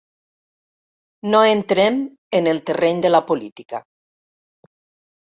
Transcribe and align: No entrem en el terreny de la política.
No 1.33 1.41
entrem 1.49 1.99
en 2.39 2.49
el 2.53 2.63
terreny 2.71 3.05
de 3.07 3.13
la 3.13 3.21
política. 3.29 3.83